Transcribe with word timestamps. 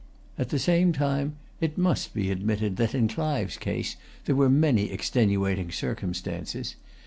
At 0.35 0.49
the 0.49 0.57
same 0.57 0.93
time, 0.93 1.37
it 1.59 1.77
must 1.77 2.15
be 2.15 2.31
admitted 2.31 2.77
that, 2.77 2.95
in 2.95 3.07
Clive's 3.07 3.55
case, 3.57 3.97
there 4.25 4.35
were 4.35 4.49
many 4.49 4.89
extenuating 4.91 5.69
circumstances. 5.71 6.75